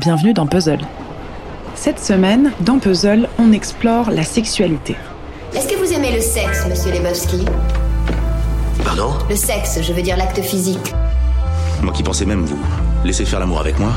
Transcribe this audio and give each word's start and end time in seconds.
bienvenue 0.00 0.32
dans 0.32 0.46
Puzzle. 0.46 0.80
Cette 1.74 2.00
semaine, 2.00 2.52
dans 2.60 2.78
Puzzle, 2.78 3.28
on 3.38 3.52
explore 3.52 4.10
la 4.10 4.22
sexualité. 4.22 4.96
Est-ce 5.54 5.68
que 5.68 5.76
vous 5.76 5.92
aimez 5.92 6.12
le 6.12 6.22
sexe, 6.22 6.66
monsieur 6.66 6.90
Lebowski? 6.90 7.44
Pardon? 8.82 9.12
Le 9.28 9.36
sexe, 9.36 9.78
je 9.82 9.92
veux 9.92 10.00
dire 10.00 10.16
l'acte 10.16 10.40
physique. 10.40 10.94
Moi 11.82 11.92
qui 11.92 12.02
pensais 12.02 12.24
même 12.24 12.46
vous 12.46 12.58
laisser 13.04 13.26
faire 13.26 13.40
l'amour 13.40 13.60
avec 13.60 13.78
moi. 13.78 13.92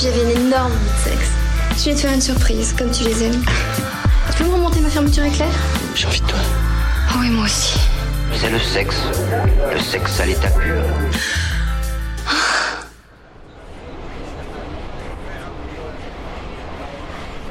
J'avais 0.00 0.22
une 0.22 0.46
énorme 0.46 0.70
envie 0.72 1.08
de 1.08 1.10
sexe. 1.10 1.30
Je 1.76 1.90
vais 1.90 1.96
te 1.96 2.00
faire 2.02 2.14
une 2.14 2.20
surprise, 2.20 2.72
comme 2.78 2.92
tu 2.92 3.02
les 3.02 3.24
aimes. 3.24 3.42
Tu 4.30 4.44
peux 4.44 4.48
me 4.48 4.54
remonter 4.54 4.78
ma 4.78 4.90
fermeture 4.90 5.24
éclair? 5.24 5.48
J'ai 5.96 6.06
envie 6.06 6.20
de 6.20 6.26
toi. 6.26 6.38
Oh 7.10 7.16
oui, 7.18 7.30
moi 7.30 7.46
aussi. 7.46 7.80
C'est 8.36 8.50
le 8.50 8.60
sexe. 8.60 8.96
Le 9.72 9.80
sexe 9.80 10.20
à 10.20 10.26
l'état 10.26 10.50
pur. 10.50 10.84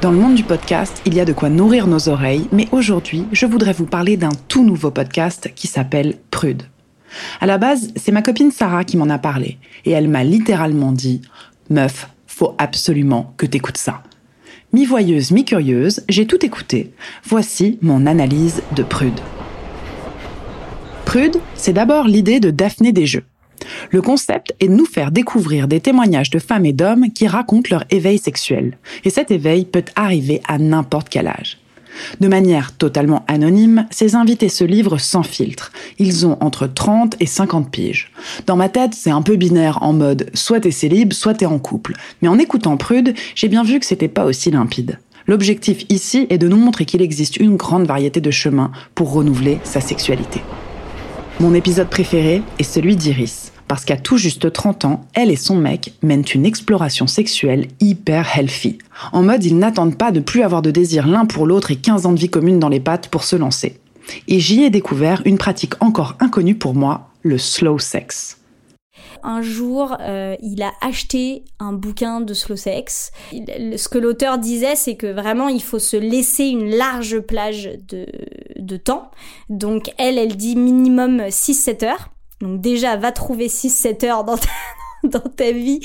Dans 0.04 0.12
le 0.12 0.18
monde 0.18 0.36
du 0.36 0.44
podcast, 0.44 1.02
il 1.06 1.14
y 1.14 1.22
a 1.22 1.26
de 1.26 1.32
quoi 1.32 1.48
nourrir 1.48 1.88
nos 1.88 2.10
oreilles, 2.10 2.50
mais 2.52 2.68
aujourd'hui, 2.74 3.26
je 3.32 3.46
voudrais 3.46 3.72
vous 3.72 3.86
parler 3.86 4.18
d'un 4.18 4.34
tout 4.50 4.66
nouveau 4.66 4.92
podcast 4.92 5.50
qui 5.56 5.68
s'appelle 5.68 6.18
Prude. 6.30 6.64
À 7.40 7.46
la 7.46 7.58
base, 7.58 7.94
c'est 7.96 8.12
ma 8.12 8.22
copine 8.22 8.52
Sarah 8.52 8.84
qui 8.84 8.98
m'en 8.98 9.08
a 9.08 9.18
parlé, 9.18 9.60
et 9.86 9.92
elle 9.92 10.10
m'a 10.10 10.26
littéralement 10.26 10.92
dit 10.92 11.22
Meuf, 11.70 12.10
faut 12.28 12.54
absolument 12.58 13.34
que 13.38 13.46
t'écoutes 13.46 13.78
ça. 13.78 14.04
Mi-voyeuse, 14.74 15.32
mi-curieuse, 15.32 16.04
j'ai 16.10 16.28
tout 16.28 16.46
écouté. 16.46 16.92
Voici 17.24 17.80
mon 17.82 18.06
analyse 18.06 18.62
de 18.76 18.84
Prude. 18.84 19.22
Prude, 21.06 21.38
c'est 21.56 21.72
d'abord 21.72 22.10
l'idée 22.10 22.42
de 22.42 22.50
Daphné 22.50 22.92
des 22.92 23.06
Jeux. 23.06 23.24
Le 23.92 24.02
concept 24.02 24.54
est 24.60 24.68
de 24.68 24.74
nous 24.74 24.86
faire 24.86 25.12
découvrir 25.12 25.68
des 25.68 25.80
témoignages 25.80 26.30
de 26.30 26.40
femmes 26.40 26.66
et 26.66 26.74
d'hommes 26.74 27.12
qui 27.14 27.28
racontent 27.28 27.70
leur 27.72 27.84
éveil 27.90 28.18
sexuel. 28.18 28.78
Et 29.04 29.10
cet 29.10 29.32
éveil 29.32 29.66
peut 29.66 29.86
arriver 29.96 30.42
à 30.48 30.58
n'importe 30.58 31.10
quel 31.10 31.28
âge. 31.28 31.60
De 32.20 32.28
manière 32.28 32.76
totalement 32.76 33.24
anonyme, 33.28 33.86
ces 33.92 34.16
invités 34.16 34.50
se 34.50 34.64
livrent 34.64 35.00
sans 35.00 35.24
filtre. 35.24 35.72
Ils 36.00 36.26
ont 36.26 36.38
entre 36.42 36.68
30 36.68 37.16
et 37.20 37.26
50 37.26 37.70
piges. 37.70 38.12
Dans 38.48 38.56
ma 38.56 38.70
tête, 38.70 38.94
c'est 38.94 39.12
un 39.12 39.22
peu 39.22 39.36
binaire 39.36 39.82
en 39.82 39.94
mode 39.94 40.30
soit 40.34 40.62
t'es 40.62 40.72
célib, 40.72 41.14
soit 41.14 41.36
t'es 41.36 41.46
en 41.46 41.60
couple. 41.60 41.94
Mais 42.22 42.28
en 42.28 42.40
écoutant 42.40 42.78
Prude, 42.78 43.14
j'ai 43.36 43.48
bien 43.48 43.64
vu 43.64 43.80
que 43.80 43.86
c'était 43.86 44.08
pas 44.08 44.26
aussi 44.26 44.52
limpide. 44.52 45.00
L'objectif 45.28 45.86
ici 45.90 46.28
est 46.30 46.38
de 46.38 46.48
nous 46.48 46.58
montrer 46.58 46.86
qu'il 46.86 47.02
existe 47.02 47.38
une 47.38 47.56
grande 47.56 47.86
variété 47.86 48.20
de 48.20 48.32
chemins 48.32 48.72
pour 48.94 49.14
renouveler 49.14 49.60
sa 49.64 49.80
sexualité. 49.80 50.42
Mon 51.40 51.54
épisode 51.54 51.90
préféré 51.90 52.42
est 52.60 52.64
celui 52.64 52.96
d'Iris 52.96 53.53
parce 53.74 53.86
qu'à 53.86 53.98
tout 53.98 54.18
juste 54.18 54.54
30 54.54 54.86
ans, 54.86 55.02
elle 55.16 55.32
et 55.32 55.36
son 55.36 55.56
mec 55.56 55.96
mènent 56.04 56.26
une 56.36 56.46
exploration 56.46 57.08
sexuelle 57.08 57.70
hyper 57.80 58.38
healthy. 58.38 58.78
En 59.14 59.24
mode, 59.24 59.44
ils 59.44 59.58
n'attendent 59.58 59.98
pas 59.98 60.12
de 60.12 60.20
plus 60.20 60.44
avoir 60.44 60.62
de 60.62 60.70
désir 60.70 61.08
l'un 61.08 61.26
pour 61.26 61.48
l'autre 61.48 61.72
et 61.72 61.76
15 61.78 62.06
ans 62.06 62.12
de 62.12 62.20
vie 62.20 62.30
commune 62.30 62.60
dans 62.60 62.70
les 62.70 62.80
pattes 62.80 63.08
pour 63.08 63.24
se 63.24 63.36
lancer. 63.36 63.80
Et 64.28 64.40
j'y 64.40 64.62
ai 64.62 64.70
découvert 64.70 65.24
une 65.26 65.40
pratique 65.40 65.74
encore 65.82 66.16
inconnue 66.20 66.54
pour 66.54 66.76
moi, 66.76 67.10
le 67.24 67.40
slow 67.40 67.80
sex. 67.80 68.38
Un 69.24 69.42
jour, 69.42 69.98
euh, 70.02 70.36
il 70.44 70.62
a 70.62 70.72
acheté 70.82 71.44
un 71.58 71.74
bouquin 71.74 72.22
de 72.22 72.36
slow 72.36 72.58
sex. 72.58 73.12
Ce 73.32 73.90
que 73.90 73.98
l'auteur 73.98 74.38
disait, 74.38 74.76
c'est 74.76 74.98
que 74.98 75.08
vraiment, 75.08 75.48
il 75.48 75.64
faut 75.64 75.80
se 75.80 75.98
laisser 75.98 76.44
une 76.44 76.70
large 76.76 77.22
plage 77.22 77.72
de, 77.88 78.06
de 78.56 78.78
temps. 78.78 79.10
Donc, 79.50 79.92
elle, 79.98 80.20
elle 80.20 80.38
dit 80.38 80.56
minimum 80.56 81.22
6-7 81.22 81.86
heures. 81.86 82.13
Donc 82.44 82.62
déjà, 82.62 82.98
va 82.98 83.12
trouver 83.12 83.48
6-7 83.48 84.06
heures 84.06 84.24
dans 84.26 84.38
ta, 84.38 84.50
dans 85.06 85.20
ta 85.20 85.52
vie. 85.52 85.80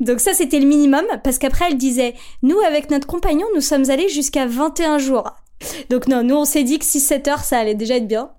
Donc 0.00 0.20
ça, 0.20 0.32
c'était 0.32 0.60
le 0.60 0.66
minimum. 0.66 1.04
Parce 1.24 1.38
qu'après, 1.38 1.66
elle 1.68 1.76
disait, 1.76 2.14
nous, 2.42 2.60
avec 2.60 2.90
notre 2.90 3.06
compagnon, 3.06 3.46
nous 3.54 3.60
sommes 3.60 3.90
allés 3.90 4.08
jusqu'à 4.08 4.46
21 4.46 4.98
jours. 4.98 5.30
Donc 5.90 6.06
non, 6.06 6.22
nous, 6.22 6.36
on 6.36 6.44
s'est 6.44 6.62
dit 6.62 6.78
que 6.78 6.84
6-7 6.84 7.28
heures, 7.28 7.44
ça 7.44 7.58
allait 7.58 7.74
déjà 7.74 7.96
être 7.96 8.08
bien 8.08 8.30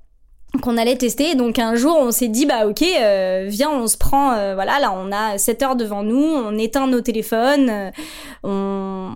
qu'on 0.61 0.77
allait 0.77 0.97
tester. 0.97 1.35
Donc 1.35 1.59
un 1.59 1.75
jour, 1.75 1.97
on 1.97 2.11
s'est 2.11 2.27
dit 2.27 2.45
bah 2.45 2.67
ok, 2.67 2.81
euh, 2.81 3.45
viens, 3.47 3.71
on 3.71 3.87
se 3.87 3.97
prend. 3.97 4.33
euh, 4.33 4.53
voilà, 4.55 4.79
là, 4.79 4.93
on 4.93 5.11
a 5.11 5.37
7 5.37 5.63
heures 5.63 5.75
devant 5.75 6.03
nous, 6.03 6.21
on 6.21 6.57
éteint 6.57 6.87
nos 6.87 7.01
téléphones, 7.01 7.69
euh, 7.69 7.91
on 8.43 9.11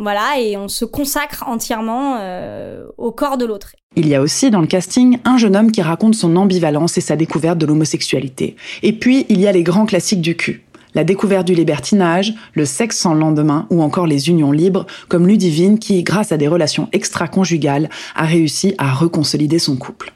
voilà 0.00 0.40
et 0.40 0.56
on 0.56 0.68
se 0.68 0.84
consacre 0.84 1.44
entièrement 1.46 2.18
euh, 2.20 2.84
au 2.96 3.12
corps 3.12 3.36
de 3.36 3.44
l'autre. 3.44 3.72
Il 3.96 4.06
y 4.06 4.14
a 4.14 4.20
aussi 4.20 4.50
dans 4.50 4.60
le 4.60 4.66
casting 4.66 5.18
un 5.24 5.38
jeune 5.38 5.56
homme 5.56 5.72
qui 5.72 5.82
raconte 5.82 6.14
son 6.14 6.36
ambivalence 6.36 6.98
et 6.98 7.00
sa 7.00 7.16
découverte 7.16 7.58
de 7.58 7.66
l'homosexualité. 7.66 8.56
Et 8.82 8.92
puis, 8.92 9.26
il 9.28 9.40
y 9.40 9.46
a 9.46 9.52
les 9.52 9.62
grands 9.62 9.86
classiques 9.86 10.20
du 10.20 10.36
cul. 10.36 10.64
La 10.94 11.04
découverte 11.04 11.46
du 11.46 11.54
libertinage, 11.54 12.34
le 12.54 12.64
sexe 12.64 12.98
sans 12.98 13.14
lendemain 13.14 13.66
ou 13.70 13.82
encore 13.82 14.06
les 14.06 14.30
unions 14.30 14.52
libres, 14.52 14.86
comme 15.08 15.26
Ludivine 15.26 15.78
qui, 15.78 16.02
grâce 16.02 16.32
à 16.32 16.36
des 16.36 16.48
relations 16.48 16.88
extra-conjugales, 16.92 17.88
a 18.14 18.24
réussi 18.24 18.74
à 18.78 18.92
reconsolider 18.92 19.58
son 19.58 19.76
couple. 19.76 20.12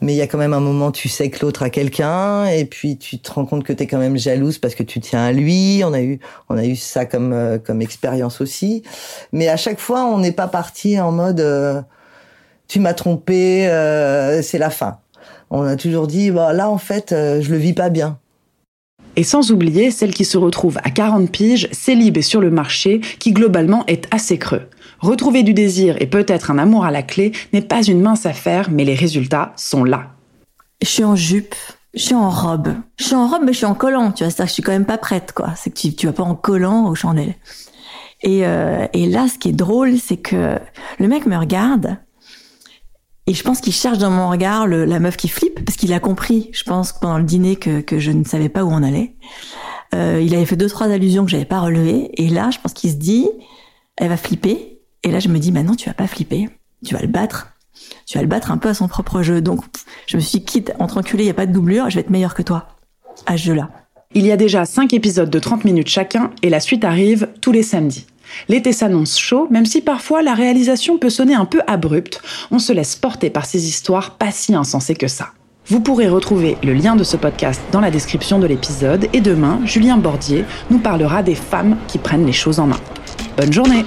Mais 0.00 0.14
il 0.14 0.16
y 0.16 0.22
a 0.22 0.26
quand 0.26 0.38
même 0.38 0.54
un 0.54 0.60
moment, 0.60 0.92
tu 0.92 1.08
sais 1.08 1.30
que 1.30 1.44
l'autre 1.44 1.62
a 1.62 1.70
quelqu'un, 1.70 2.46
et 2.46 2.64
puis 2.64 2.96
tu 2.96 3.18
te 3.18 3.32
rends 3.32 3.44
compte 3.44 3.64
que 3.64 3.72
tu 3.72 3.82
es 3.82 3.86
quand 3.86 3.98
même 3.98 4.16
jalouse 4.16 4.58
parce 4.58 4.74
que 4.74 4.82
tu 4.82 5.00
tiens 5.00 5.24
à 5.24 5.32
lui. 5.32 5.82
On 5.84 5.92
a 5.92 6.00
eu, 6.00 6.20
on 6.48 6.56
a 6.56 6.64
eu 6.64 6.76
ça 6.76 7.04
comme 7.04 7.32
euh, 7.32 7.58
comme 7.58 7.82
expérience 7.82 8.40
aussi. 8.40 8.82
Mais 9.32 9.48
à 9.48 9.56
chaque 9.56 9.78
fois, 9.80 10.04
on 10.04 10.18
n'est 10.18 10.32
pas 10.32 10.48
parti 10.48 10.98
en 10.98 11.12
mode 11.12 11.40
euh, 11.40 11.82
tu 12.70 12.78
m'as 12.78 12.94
trompé, 12.94 13.68
euh, 13.68 14.42
c'est 14.42 14.58
la 14.58 14.70
fin. 14.70 15.00
On 15.50 15.64
a 15.64 15.74
toujours 15.74 16.06
dit 16.06 16.30
bah 16.30 16.52
là 16.52 16.70
en 16.70 16.78
fait, 16.78 17.10
euh, 17.10 17.42
je 17.42 17.50
le 17.50 17.56
vis 17.56 17.72
pas 17.72 17.90
bien. 17.90 18.19
Et 19.16 19.24
sans 19.24 19.50
oublier 19.50 19.90
celle 19.90 20.14
qui 20.14 20.24
se 20.24 20.38
retrouve 20.38 20.78
à 20.84 20.90
40 20.90 21.30
piges, 21.30 21.68
célib 21.72 22.16
et 22.16 22.22
sur 22.22 22.40
le 22.40 22.50
marché, 22.50 23.00
qui 23.18 23.32
globalement 23.32 23.84
est 23.86 24.06
assez 24.12 24.38
creux. 24.38 24.62
Retrouver 25.00 25.42
du 25.42 25.54
désir 25.54 25.96
et 26.00 26.06
peut-être 26.06 26.50
un 26.50 26.58
amour 26.58 26.84
à 26.84 26.90
la 26.90 27.02
clé 27.02 27.32
n'est 27.52 27.62
pas 27.62 27.82
une 27.82 28.00
mince 28.00 28.26
affaire, 28.26 28.70
mais 28.70 28.84
les 28.84 28.94
résultats 28.94 29.52
sont 29.56 29.84
là. 29.84 30.10
Je 30.82 30.88
suis 30.88 31.04
en 31.04 31.16
jupe, 31.16 31.54
je 31.94 32.00
suis 32.00 32.14
en 32.14 32.30
robe. 32.30 32.74
Je 32.98 33.04
suis 33.04 33.14
en 33.14 33.26
robe, 33.26 33.42
mais 33.44 33.52
je 33.52 33.58
suis 33.58 33.66
en 33.66 33.74
collant, 33.74 34.12
tu 34.12 34.24
vois. 34.24 34.30
C'est-à-dire 34.30 34.44
que 34.44 34.48
je 34.48 34.54
suis 34.54 34.62
quand 34.62 34.72
même 34.72 34.86
pas 34.86 34.98
prête, 34.98 35.32
quoi. 35.32 35.54
C'est 35.56 35.70
que 35.70 35.88
tu, 35.88 36.06
vas 36.06 36.12
pas 36.12 36.22
en 36.22 36.34
collant 36.34 36.88
aux 36.88 36.94
chandelles. 36.94 37.34
Euh, 38.26 38.86
et 38.92 39.06
là, 39.06 39.26
ce 39.28 39.38
qui 39.38 39.48
est 39.48 39.52
drôle, 39.52 39.96
c'est 39.98 40.18
que 40.18 40.58
le 40.98 41.08
mec 41.08 41.26
me 41.26 41.36
regarde, 41.36 41.96
et 43.26 43.34
je 43.34 43.42
pense 43.42 43.60
qu'il 43.60 43.72
cherche 43.72 43.98
dans 43.98 44.10
mon 44.10 44.28
regard 44.30 44.66
le- 44.66 44.84
la 44.84 44.98
meuf 44.98 45.16
qui 45.16 45.28
flippe, 45.28 45.64
parce 45.64 45.76
qu'il 45.76 45.92
a 45.92 46.00
compris, 46.00 46.50
je 46.52 46.64
pense, 46.64 46.92
pendant 46.92 47.18
le 47.18 47.24
dîner 47.24 47.56
que, 47.56 47.80
que 47.80 47.98
je 47.98 48.10
ne 48.10 48.24
savais 48.24 48.48
pas 48.48 48.64
où 48.64 48.70
on 48.70 48.82
allait. 48.82 49.14
Euh, 49.94 50.20
il 50.24 50.34
avait 50.34 50.46
fait 50.46 50.56
deux, 50.56 50.68
trois 50.68 50.86
allusions 50.88 51.24
que 51.24 51.30
j'avais 51.30 51.44
pas 51.44 51.60
relevées, 51.60 52.10
et 52.14 52.28
là, 52.28 52.50
je 52.50 52.58
pense 52.58 52.72
qu'il 52.72 52.90
se 52.90 52.96
dit, 52.96 53.28
elle 53.96 54.08
va 54.08 54.16
flipper. 54.16 54.78
Et 55.02 55.10
là, 55.10 55.18
je 55.18 55.28
me 55.28 55.38
dis, 55.38 55.50
non, 55.52 55.74
tu 55.74 55.88
vas 55.88 55.94
pas 55.94 56.06
flipper. 56.06 56.48
Tu 56.84 56.94
vas 56.94 57.00
le 57.00 57.08
battre. 57.08 57.48
Tu 58.06 58.18
vas 58.18 58.22
le 58.22 58.28
battre 58.28 58.50
un 58.50 58.58
peu 58.58 58.68
à 58.68 58.74
son 58.74 58.88
propre 58.88 59.22
jeu. 59.22 59.40
Donc, 59.40 59.64
je 60.06 60.16
me 60.16 60.20
suis 60.20 60.44
quitte 60.44 60.72
entre 60.78 60.98
enculés, 60.98 61.22
il 61.24 61.26
n'y 61.26 61.30
a 61.30 61.34
pas 61.34 61.46
de 61.46 61.52
doublure, 61.52 61.88
je 61.90 61.94
vais 61.94 62.00
être 62.00 62.10
meilleure 62.10 62.34
que 62.34 62.42
toi 62.42 62.68
à 63.26 63.36
ce 63.36 63.44
jeu-là. 63.44 63.70
Il 64.14 64.26
y 64.26 64.32
a 64.32 64.36
déjà 64.36 64.64
5 64.64 64.92
épisodes 64.92 65.30
de 65.30 65.38
30 65.38 65.64
minutes 65.64 65.88
chacun 65.88 66.30
et 66.42 66.50
la 66.50 66.60
suite 66.60 66.84
arrive 66.84 67.28
tous 67.40 67.52
les 67.52 67.62
samedis. 67.62 68.06
L'été 68.48 68.72
s'annonce 68.72 69.18
chaud, 69.18 69.48
même 69.50 69.66
si 69.66 69.80
parfois 69.80 70.22
la 70.22 70.34
réalisation 70.34 70.98
peut 70.98 71.10
sonner 71.10 71.34
un 71.34 71.44
peu 71.44 71.60
abrupte, 71.66 72.22
on 72.50 72.58
se 72.58 72.72
laisse 72.72 72.96
porter 72.96 73.30
par 73.30 73.46
ces 73.46 73.68
histoires 73.68 74.16
pas 74.16 74.30
si 74.30 74.54
insensées 74.54 74.94
que 74.94 75.08
ça. 75.08 75.30
Vous 75.66 75.80
pourrez 75.80 76.08
retrouver 76.08 76.56
le 76.64 76.72
lien 76.72 76.96
de 76.96 77.04
ce 77.04 77.16
podcast 77.16 77.60
dans 77.70 77.80
la 77.80 77.90
description 77.90 78.38
de 78.38 78.46
l'épisode 78.46 79.08
et 79.12 79.20
demain, 79.20 79.60
Julien 79.64 79.98
Bordier 79.98 80.44
nous 80.70 80.78
parlera 80.78 81.22
des 81.22 81.36
femmes 81.36 81.76
qui 81.86 81.98
prennent 81.98 82.26
les 82.26 82.32
choses 82.32 82.58
en 82.58 82.66
main. 82.66 82.80
Bonne 83.36 83.52
journée 83.52 83.84